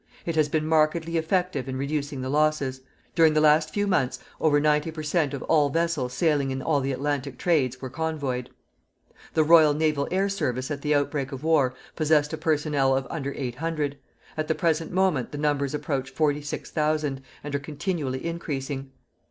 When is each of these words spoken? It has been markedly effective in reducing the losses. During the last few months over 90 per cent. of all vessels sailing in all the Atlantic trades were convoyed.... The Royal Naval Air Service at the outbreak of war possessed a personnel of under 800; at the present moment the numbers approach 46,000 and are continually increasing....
It 0.25 0.35
has 0.35 0.49
been 0.49 0.65
markedly 0.65 1.15
effective 1.17 1.69
in 1.69 1.77
reducing 1.77 2.21
the 2.21 2.29
losses. 2.29 2.81
During 3.13 3.33
the 3.35 3.39
last 3.39 3.71
few 3.71 3.85
months 3.85 4.17
over 4.39 4.59
90 4.59 4.89
per 4.89 5.03
cent. 5.03 5.31
of 5.31 5.43
all 5.43 5.69
vessels 5.69 6.11
sailing 6.13 6.49
in 6.49 6.59
all 6.59 6.79
the 6.79 6.91
Atlantic 6.91 7.37
trades 7.37 7.79
were 7.83 7.89
convoyed.... 7.91 8.49
The 9.35 9.43
Royal 9.43 9.75
Naval 9.75 10.07
Air 10.09 10.27
Service 10.27 10.71
at 10.71 10.81
the 10.81 10.95
outbreak 10.95 11.31
of 11.31 11.43
war 11.43 11.75
possessed 11.95 12.33
a 12.33 12.37
personnel 12.39 12.97
of 12.97 13.05
under 13.11 13.31
800; 13.33 13.99
at 14.37 14.47
the 14.47 14.55
present 14.55 14.91
moment 14.91 15.31
the 15.31 15.37
numbers 15.37 15.75
approach 15.75 16.09
46,000 16.09 17.21
and 17.43 17.53
are 17.53 17.59
continually 17.59 18.25
increasing.... 18.25 18.89